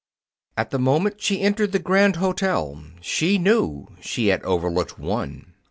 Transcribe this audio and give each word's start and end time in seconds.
At 0.57 0.71
the 0.71 0.79
moment 0.79 1.21
she 1.21 1.41
entered 1.41 1.73
the 1.73 1.77
Grande 1.77 2.15
Hotel, 2.15 2.83
she 3.01 3.37
knew 3.37 3.87
she 4.01 4.29
had 4.29 4.41
overlooked 4.41 4.97
one. 4.97 5.53